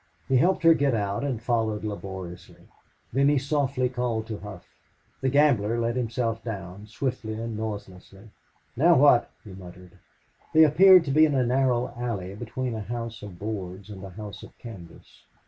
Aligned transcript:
He 0.27 0.37
helped 0.37 0.63
her 0.63 0.73
get 0.73 0.95
out, 0.95 1.23
and 1.23 1.39
followed 1.39 1.83
laboriously. 1.83 2.67
Then 3.13 3.29
he 3.29 3.37
softly 3.37 3.87
called 3.87 4.25
to 4.29 4.39
Hough. 4.39 4.67
The 5.21 5.29
gambler 5.29 5.79
let 5.79 5.95
himself 5.95 6.43
down 6.43 6.87
swiftly 6.87 7.33
and 7.35 7.55
noiselessly. 7.55 8.31
"Now 8.75 8.95
what?" 8.97 9.29
he 9.43 9.51
muttered. 9.53 9.99
They 10.55 10.63
appeared 10.63 11.05
to 11.05 11.11
be 11.11 11.25
in 11.27 11.35
a 11.35 11.45
narrow 11.45 11.93
alley 11.95 12.33
between 12.33 12.73
a 12.73 12.81
house 12.81 13.21
of 13.21 13.37
boards 13.37 13.91
and 13.91 14.03
a 14.03 14.09
house 14.09 14.41
of 14.41 14.57
canvas. 14.57 15.21